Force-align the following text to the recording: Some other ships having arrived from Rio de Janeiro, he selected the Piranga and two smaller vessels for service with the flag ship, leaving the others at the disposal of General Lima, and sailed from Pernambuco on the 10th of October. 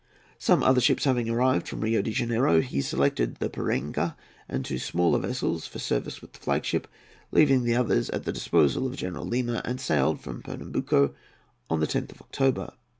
Some 0.39 0.63
other 0.63 0.81
ships 0.81 1.03
having 1.03 1.29
arrived 1.29 1.67
from 1.67 1.81
Rio 1.81 2.01
de 2.01 2.09
Janeiro, 2.09 2.59
he 2.61 2.81
selected 2.81 3.35
the 3.35 3.51
Piranga 3.51 4.15
and 4.49 4.65
two 4.65 4.79
smaller 4.79 5.19
vessels 5.19 5.67
for 5.67 5.77
service 5.77 6.23
with 6.23 6.33
the 6.33 6.39
flag 6.39 6.65
ship, 6.65 6.87
leaving 7.31 7.63
the 7.65 7.75
others 7.75 8.09
at 8.09 8.23
the 8.23 8.33
disposal 8.33 8.87
of 8.87 8.95
General 8.95 9.27
Lima, 9.27 9.61
and 9.63 9.79
sailed 9.79 10.19
from 10.19 10.41
Pernambuco 10.41 11.13
on 11.69 11.81
the 11.81 11.85
10th 11.87 12.13
of 12.13 12.19
October. 12.23 12.73